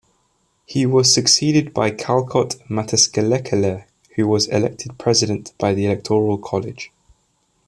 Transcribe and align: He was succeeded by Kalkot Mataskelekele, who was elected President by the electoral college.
He 0.65 0.87
was 0.87 1.13
succeeded 1.13 1.75
by 1.75 1.91
Kalkot 1.91 2.55
Mataskelekele, 2.67 3.85
who 4.15 4.27
was 4.27 4.47
elected 4.47 4.97
President 4.97 5.53
by 5.59 5.75
the 5.75 5.85
electoral 5.85 6.39
college. 6.39 6.91